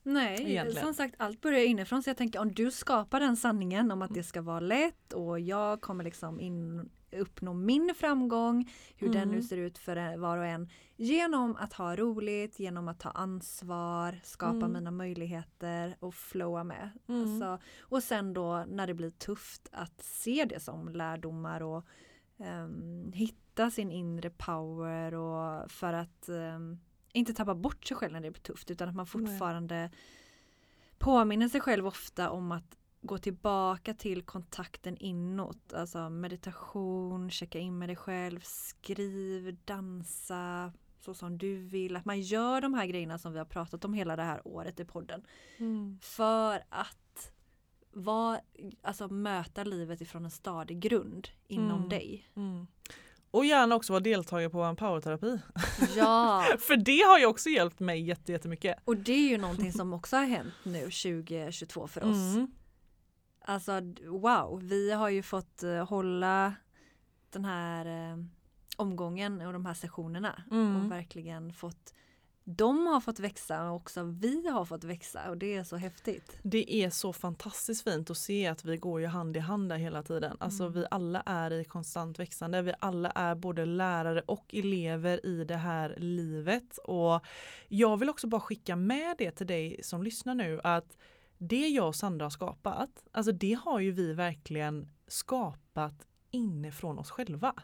[0.07, 0.85] Nej, egentligen.
[0.85, 4.15] som sagt allt börjar inifrån så jag tänker om du skapar den sanningen om att
[4.15, 9.21] det ska vara lätt och jag kommer liksom in, uppnå min framgång, hur mm.
[9.21, 9.43] den nu mm.
[9.43, 14.57] ser ut för var och en genom att ha roligt, genom att ta ansvar, skapa
[14.57, 14.73] mm.
[14.73, 16.91] mina möjligheter och flowa med.
[17.09, 17.23] Mm.
[17.23, 21.87] Alltså, och sen då när det blir tufft att se det som lärdomar och
[22.37, 26.81] um, hitta sin inre power och för att um,
[27.15, 29.91] inte tappa bort sig själv när det blir tufft utan att man fortfarande Nej.
[30.99, 35.73] påminner sig själv ofta om att gå tillbaka till kontakten inåt.
[35.73, 41.97] Alltså meditation, checka in med dig själv, skriv, dansa så som du vill.
[41.97, 44.81] Att man gör de här grejerna som vi har pratat om hela det här året
[44.81, 45.23] i podden.
[45.59, 45.99] Mm.
[46.03, 47.33] För att
[47.91, 48.41] var,
[48.83, 51.89] alltså, möta livet ifrån en stadig grund inom mm.
[51.89, 52.29] dig.
[52.35, 52.67] Mm.
[53.35, 55.41] Och gärna också vara deltagare på en powerterapi.
[55.97, 56.45] Ja.
[56.59, 58.79] För det har ju också hjälpt mig jättemycket.
[58.85, 62.35] Och det är ju någonting som också har hänt nu 2022 för oss.
[62.35, 62.53] Mm.
[63.45, 63.73] Alltså
[64.07, 66.55] wow, vi har ju fått uh, hålla
[67.31, 68.25] den här uh,
[68.77, 70.77] omgången och de här sessionerna mm.
[70.77, 71.95] och verkligen fått
[72.45, 76.39] de har fått växa och också vi har fått växa och det är så häftigt.
[76.43, 79.77] Det är så fantastiskt fint att se att vi går ju hand i hand där
[79.77, 80.37] hela tiden.
[80.41, 80.75] Alltså mm.
[80.75, 82.63] vi alla är i konstant växande.
[82.63, 87.27] Vi alla är både lärare och elever i det här livet och
[87.69, 90.97] jag vill också bara skicka med det till dig som lyssnar nu att
[91.39, 97.11] det jag och Sandra har skapat, alltså det har ju vi verkligen skapat inifrån oss
[97.11, 97.55] själva.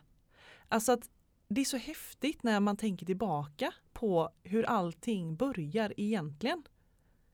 [0.69, 1.09] Alltså att
[1.53, 6.63] det är så häftigt när man tänker tillbaka på hur allting börjar egentligen.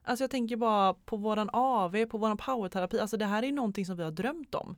[0.02, 3.00] Alltså jag tänker bara på våran AV, på våran powerterapi.
[3.00, 4.76] Alltså det här är någonting som vi har drömt om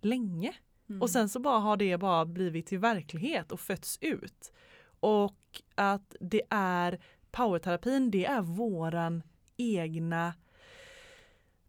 [0.00, 0.54] länge.
[0.88, 1.02] Mm.
[1.02, 4.52] Och sen så bara har det bara blivit till verklighet och fötts ut.
[5.00, 9.22] Och att det är powerterapin, det är våran
[9.56, 10.34] egna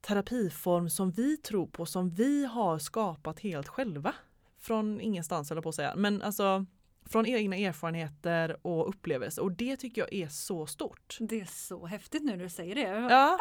[0.01, 4.13] terapiform som vi tror på, som vi har skapat helt själva.
[4.59, 5.95] från ingenstans eller på att säga.
[5.95, 6.65] Men alltså
[7.09, 11.17] från egna erfarenheter och upplevelser och det tycker jag är så stort.
[11.19, 12.81] Det är så häftigt nu när du säger det.
[13.13, 13.37] Ja,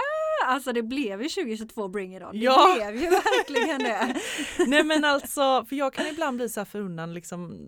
[0.46, 2.31] Alltså det blev ju 2022 Bring It On.
[2.33, 2.72] Det Ja.
[2.77, 4.20] blev ju verkligen det.
[4.66, 7.66] nej men alltså för jag kan ibland bli så här förundrad liksom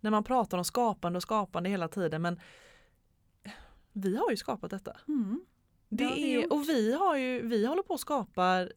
[0.00, 2.40] när man pratar om skapande och skapande hela tiden men
[3.92, 4.96] vi har ju skapat detta.
[5.08, 5.40] Mm.
[5.88, 8.68] Det Det är, och vi har ju, vi håller på att skapa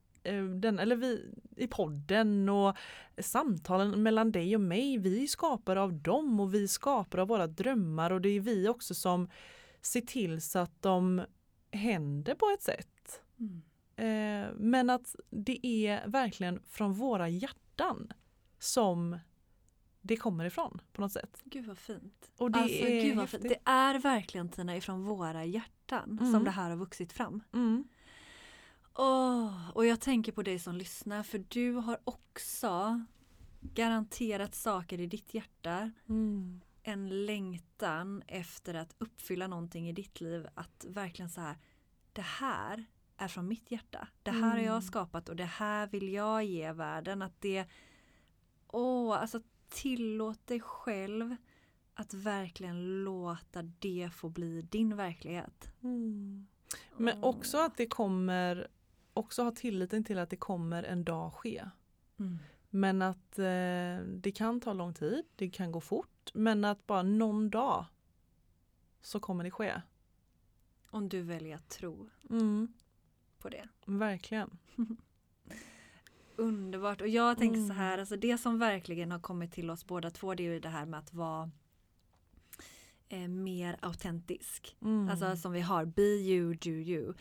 [0.60, 2.78] den, eller vi i podden och
[3.18, 8.12] samtalen mellan dig och mig, vi skapar av dem och vi skapar av våra drömmar
[8.12, 9.30] och det är vi också som
[9.82, 11.22] ser till så att de
[11.72, 13.22] händer på ett sätt.
[13.40, 13.62] Mm.
[13.96, 18.14] Eh, men att det är verkligen från våra hjärtan
[18.60, 19.20] som
[20.02, 21.42] det kommer ifrån på något sätt.
[21.44, 22.32] Gud vad fint.
[22.38, 23.44] Och det alltså, är gud vad fint.
[23.44, 26.32] Det är verkligen Tina ifrån våra hjärtan Mm.
[26.32, 27.44] som det här har vuxit fram.
[27.54, 27.84] Mm.
[28.96, 33.02] Åh, och jag tänker på dig som lyssnar för du har också
[33.62, 35.92] garanterat saker i ditt hjärta.
[36.10, 36.62] Mm.
[36.84, 40.48] En längtan efter att uppfylla någonting i ditt liv.
[40.56, 41.58] Att verkligen så här,
[42.14, 42.86] det här
[43.18, 44.08] är från mitt hjärta.
[44.24, 44.66] Det här har Mm.
[44.66, 47.22] jag skapat och det här vill jag ge världen.
[47.22, 47.66] Att det,
[48.68, 51.36] åh, alltså tillåt dig själv
[51.94, 55.74] att verkligen låta det få bli din verklighet.
[55.84, 56.48] Mm.
[56.98, 58.68] Men också att det kommer,
[59.14, 61.66] också ha tilliten till att det kommer en dag ske.
[62.20, 62.40] Mm.
[62.70, 67.04] Men att eh, det kan ta lång tid, det kan gå fort, men att bara
[67.04, 67.86] någon dag
[69.02, 69.82] så kommer det ske.
[70.90, 72.74] Om du väljer att tro Mm,
[73.40, 73.68] på det.
[73.86, 74.58] verkligen.
[76.36, 77.02] Underbart.
[77.02, 77.78] Och jag tänker så Mm.
[77.78, 80.70] här, alltså det som verkligen har kommit till oss båda två det är ju det
[80.70, 81.52] här med att vara
[83.10, 84.76] eh, mer autentisk.
[84.82, 85.10] Mm.
[85.10, 87.14] Alltså som vi har, be you, do you.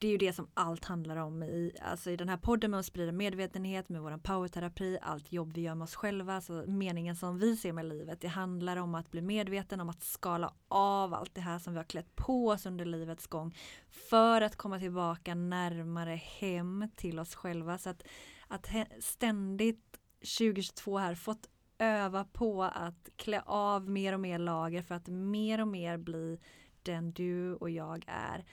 [0.00, 2.80] Det är ju det som allt handlar om i, alltså i den här podden med
[2.80, 7.16] att sprida medvetenhet, med vår powerterapi, allt jobb vi gör med oss själva, alltså meningen
[7.16, 8.20] som vi ser med livet.
[8.20, 11.78] Det handlar om att bli medveten, om att skala av allt det här som vi
[11.78, 13.56] har klätt på oss under livets gång
[13.90, 17.78] för att komma tillbaka närmare hem till oss själva.
[17.78, 18.02] Så att,
[18.48, 18.68] att
[19.00, 25.08] ständigt 2022 här fått öva på att klä av mer och mer lager för att
[25.08, 26.40] mer och mer bli
[26.82, 28.44] den du och jag är.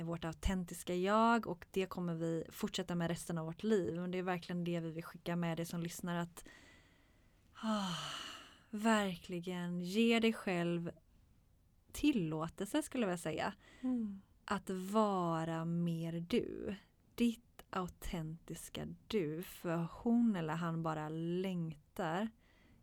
[0.00, 4.00] Eh, Vårt autentiska jag och det kommer vi fortsätta med resten av vårt liv.
[4.00, 6.44] Men det är verkligen det vi vill skicka med dig som lyssnar att
[7.54, 7.96] ah,
[8.70, 10.90] verkligen ge dig själv
[11.92, 13.54] tillåtelse skulle jag vilja säga.
[13.80, 14.22] Mm.
[14.44, 16.76] Att vara mer du.
[17.14, 19.42] Ditt autentiska du.
[19.42, 22.28] För hon eller han bara längtar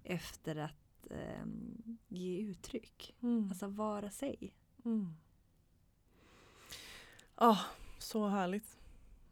[0.04, 3.16] efter att ehm, ge uttryck.
[3.22, 3.50] Mm.
[3.50, 4.54] Alltså vara sig.
[4.86, 5.14] Mm.
[7.40, 7.58] Ah,
[8.00, 8.78] så härligt.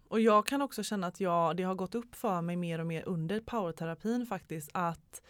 [0.07, 2.87] Och jag kan också känna att jag, det har gått upp för mig mer och
[2.87, 5.21] mer under powerterapin faktiskt att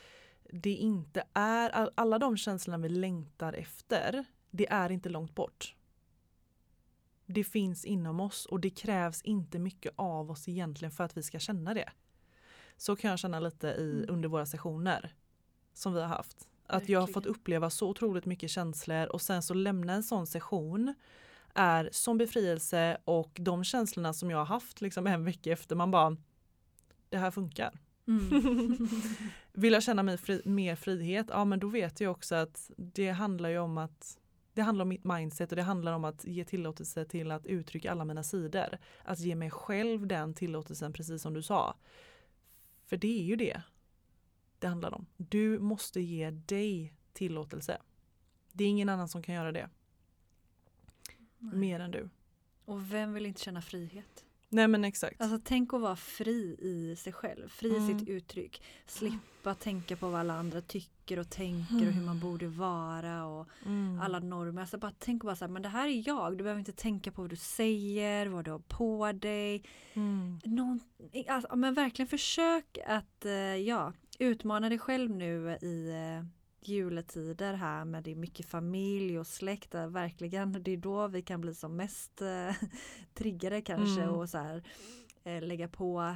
[0.51, 5.75] det inte är, all- alla de känslorna vi längtar efter, det är inte långt bort.
[7.25, 11.23] Det finns inom oss och det krävs inte mycket av oss egentligen för att vi
[11.23, 11.89] ska känna det.
[12.77, 14.05] Så kan jag känna lite i, Mm.
[14.09, 15.13] under våra sessioner
[15.73, 16.47] som vi har haft.
[16.67, 20.27] Att jag har fått uppleva så otroligt mycket känslor och sen så lämna en sån
[20.27, 20.93] session
[21.55, 25.91] är som befrielse och de känslorna som jag har haft liksom en vecka efter man
[25.91, 26.17] bara
[27.09, 27.79] det här funkar.
[28.07, 28.89] Mm.
[29.53, 33.09] Vill jag känna mig fri, mer frihet, ja men då vet jag också att det
[33.09, 34.17] handlar ju om att
[34.53, 37.91] det handlar om mitt mindset och det handlar om att ge tillåtelse till att uttrycka
[37.91, 38.77] alla mina sidor.
[39.03, 41.77] Att ge mig själv den tillåtelsen precis som du sa.
[42.85, 43.61] För det är ju det
[44.59, 45.05] det handlar om.
[45.17, 47.77] Du måste ge dig tillåtelse.
[48.51, 49.69] Det är ingen annan som kan göra det,
[51.51, 51.59] Nej.
[51.59, 52.09] mer än du.
[52.65, 54.21] Och vem vill inte känna frihet?
[54.49, 55.21] Nej men exakt.
[55.21, 57.99] Alltså tänk att vara fri i sig själv, fri i Mm.
[57.99, 58.61] sitt uttryck.
[58.85, 63.47] Slippa tänka på vad alla andra tycker och tänker och hur man borde vara och
[63.65, 63.99] Mm.
[64.01, 64.61] alla normer.
[64.61, 66.37] Alltså bara tänk bara så här, men det här är jag.
[66.37, 69.63] Du behöver inte tänka på vad du säger, vad du har på dig.
[69.93, 70.39] Mm.
[70.45, 70.79] Någon,
[71.27, 76.25] alltså, men verkligen försök att eh, ja, utmana dig själv nu i eh,
[76.69, 79.71] juletider här med det är mycket familj och släkt.
[79.71, 82.55] Där verkligen, det är då vi kan bli som mest eh,
[83.13, 84.15] triggade kanske Mm.
[84.15, 84.63] och så här,
[85.23, 86.15] eh, lägga på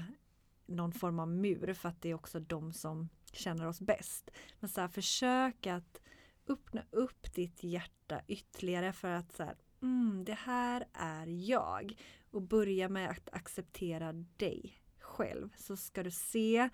[0.66, 4.32] någon form av mur för att det är också de som känner oss bäst.
[4.60, 6.02] Men så här, försök att
[6.48, 12.02] öppna upp ditt hjärta ytterligare för att så här, mm, det här är jag.
[12.32, 15.50] Och börja med att acceptera dig själv.
[15.58, 16.70] Så ska du se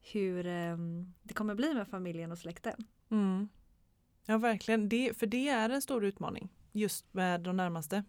[0.00, 2.86] hur ehm, det kommer bli med familjen och släkten.
[3.10, 3.48] Mm.
[4.26, 8.04] Ja verkligen, det, för det är en stor utmaning just med de närmaste.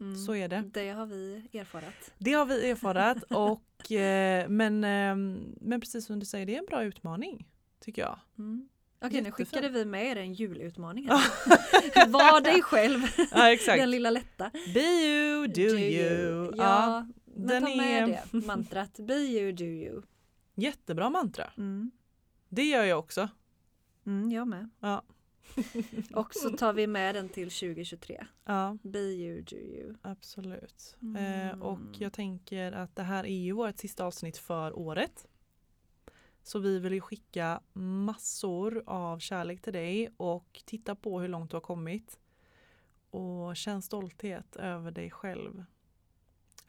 [0.00, 0.16] Mm.
[0.16, 0.64] Så är det.
[0.72, 2.12] Det har vi erfarat.
[2.18, 5.16] Det har vi erfarit och eh, men, eh,
[5.60, 7.48] men precis som du säger, det är en bra utmaning
[7.80, 8.18] tycker jag.
[8.38, 8.68] Mm.
[9.00, 9.46] Okej, nu Jättefin.
[9.46, 11.08] skickade vi med er en julutmaning.
[12.08, 13.00] Var dig själv,
[13.32, 14.50] Ja den lilla lätta.
[14.74, 16.52] Be you, do, you.
[16.56, 18.98] Ja, men ta med är- det mantrat.
[18.98, 20.02] Be you, do you.
[20.54, 21.50] Jättebra mantra.
[21.56, 21.90] Mm.
[22.48, 23.28] Det gör jag också.
[24.08, 24.68] Mm, jag med.
[24.80, 25.02] Ja.
[26.14, 28.26] Och så tar vi med den till 2023.
[28.44, 29.94] Ja, Be you, do you.
[30.02, 30.96] absolut.
[31.02, 31.16] Mm.
[31.16, 35.26] Eh, och jag tänker att det här är ju vårt sista avsnitt för året.
[36.42, 41.50] Så vi vill ju skicka massor av kärlek till dig och titta på hur långt
[41.50, 42.18] du har kommit.
[43.10, 45.64] Och känn stolthet över dig själv.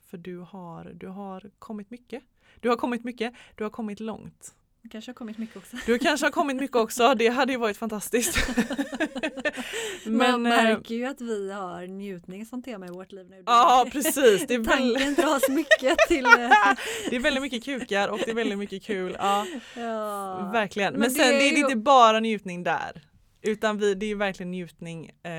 [0.02, 2.24] För du har, du har kommit mycket.
[2.60, 4.56] Du har kommit mycket, du har kommit långt.
[4.82, 5.78] Det kanske har kommit mycket också.
[5.86, 8.38] Du kanske har kommit mycket också, det hade ju varit fantastiskt.
[10.06, 13.44] Man eh, märker ju att vi har njutning som tema i vårt liv nu.
[13.46, 16.26] Ja precis, det är, väldigt, Tanken dras mycket till...
[16.26, 16.32] eh,
[17.10, 19.16] det är väldigt mycket kukar och det är väldigt mycket kul.
[19.20, 20.50] Ja, ja.
[20.54, 20.94] verkligen.
[20.94, 23.02] Men, Men sen det det är är ju- inte bara njutning där.
[23.42, 25.32] Utan vi, det är verkligen njutning eh,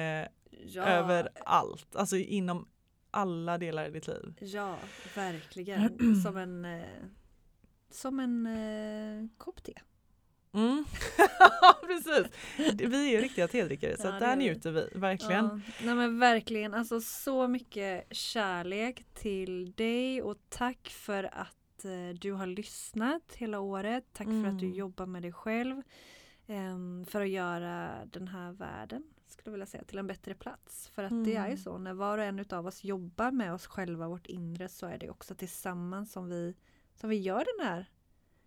[0.66, 2.68] Ja, över allt, alltså inom
[3.10, 4.34] alla delar i ditt liv.
[4.40, 4.76] Ja,
[5.14, 6.22] verkligen.
[6.24, 6.80] Som en, eh,
[7.90, 9.74] som en eh, kopp te.
[10.52, 10.84] Mm.
[11.86, 12.26] precis.
[12.88, 15.44] Vi är ju riktiga tedrickare så Ja, där njuter vi verkligen.
[15.44, 22.18] Ja, nej men verkligen, alltså så mycket kärlek till dig och tack för att eh,
[22.20, 24.04] du har lyssnat hela året.
[24.12, 24.78] Tack för att du Mm.
[24.78, 25.82] jobbar med dig själv.
[26.46, 30.88] em, för att göra den här världen, skulle vilja säga, till en bättre plats.
[30.88, 31.56] För att det är ju Mm.
[31.58, 34.98] så, när var och en av oss jobbar med oss själva, vårt inre, så är
[34.98, 36.54] det också tillsammans som vi,
[37.00, 37.86] som vi gör den här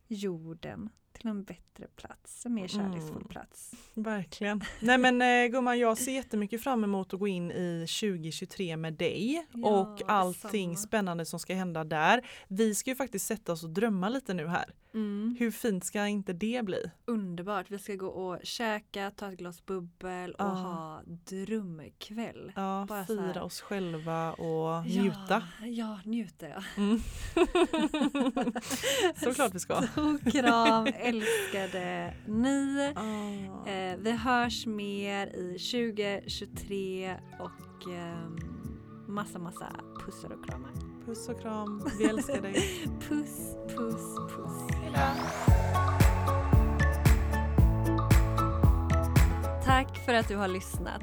[0.07, 3.27] jorden till en bättre plats, en mer kärleksfull Mm.
[3.27, 3.71] plats.
[3.93, 4.61] Verkligen.
[4.81, 8.93] Nej men eh, gumman jag ser jättemycket fram emot att gå in i 2023 med
[8.93, 10.87] dig Ja, och allting detsamma.
[10.87, 12.27] spännande som ska hända där.
[12.47, 14.73] Vi ska ju faktiskt sätta oss och drömma lite nu här.
[14.93, 15.35] Mm.
[15.39, 16.91] Hur fint ska inte det bli?
[17.05, 20.45] Underbart, vi ska gå och käka, ta ett glas bubbel och Ja.
[20.45, 22.51] ha drömkväll.
[22.55, 25.43] Ja, Bara fira oss själva och njuta.
[25.61, 26.63] Ja, ja njuta ja.
[26.77, 26.99] Mm.
[29.23, 29.81] Såklart vi ska.
[29.81, 32.93] Stor kram, älskade ni.
[32.95, 33.69] Ah.
[33.69, 38.37] Eh, vi hörs mer i 2023 och ehm,
[39.07, 39.67] massa massa
[40.05, 40.71] pussar och kramar.
[41.05, 42.53] Puss och kram, vi älskar dig.
[43.09, 44.73] Puss, puss, puss.
[49.65, 51.01] Tack för att du har lyssnat.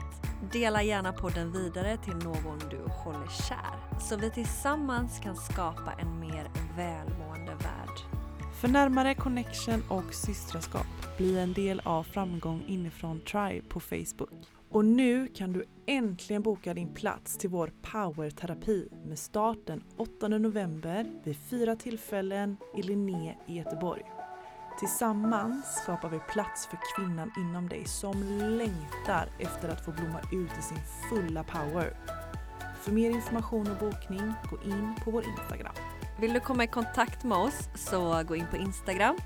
[0.52, 6.20] Dela gärna podden vidare till någon du håller kär så vi tillsammans kan skapa en
[6.20, 8.20] mer välmående värld.
[8.60, 10.86] För närmare connection och systraskap,
[11.16, 14.30] bli en del av Framgång inifrån Tribe på Facebook.
[14.70, 20.28] Och nu kan du äntligen boka din plats till vår powerterapi med start den 8
[20.28, 24.02] november vid fyra tillfällen i Linné i Göteborg.
[24.78, 30.58] Tillsammans skapar vi plats för kvinnan inom dig som längtar efter att få blomma ut
[30.58, 30.78] i sin
[31.10, 31.96] fulla power.
[32.80, 35.74] För mer information och bokning, gå in på vår Instagram.
[36.20, 39.16] Vill du komma i kontakt med oss så gå in på Instagram,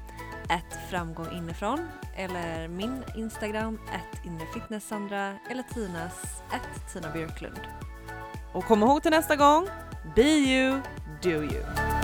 [0.51, 7.61] ett framgång inifrån eller min Instagram, ett inrefitnesssandra eller Tinas, ett Tina Björklund.
[8.53, 9.69] Och kom ihåg till nästa gång,
[10.15, 10.81] be you,
[11.23, 12.04] do you.